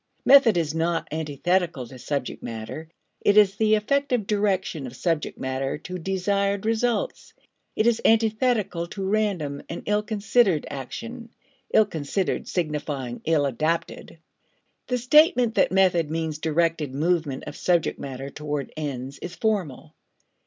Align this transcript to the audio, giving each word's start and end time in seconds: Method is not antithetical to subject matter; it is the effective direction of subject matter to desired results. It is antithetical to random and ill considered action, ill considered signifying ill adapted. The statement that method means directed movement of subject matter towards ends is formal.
Method 0.25 0.57
is 0.57 0.73
not 0.73 1.07
antithetical 1.11 1.85
to 1.85 1.99
subject 1.99 2.41
matter; 2.41 2.89
it 3.23 3.37
is 3.37 3.55
the 3.55 3.75
effective 3.75 4.25
direction 4.25 4.87
of 4.87 4.95
subject 4.95 5.37
matter 5.37 5.77
to 5.77 5.99
desired 5.99 6.65
results. 6.65 7.35
It 7.75 7.85
is 7.85 8.01
antithetical 8.03 8.87
to 8.87 9.05
random 9.05 9.61
and 9.69 9.83
ill 9.85 10.01
considered 10.01 10.65
action, 10.71 11.29
ill 11.71 11.85
considered 11.85 12.47
signifying 12.47 13.21
ill 13.25 13.45
adapted. 13.45 14.17
The 14.87 14.97
statement 14.97 15.53
that 15.53 15.71
method 15.71 16.09
means 16.09 16.39
directed 16.39 16.95
movement 16.95 17.43
of 17.45 17.55
subject 17.55 17.99
matter 17.99 18.31
towards 18.31 18.71
ends 18.75 19.19
is 19.19 19.35
formal. 19.35 19.93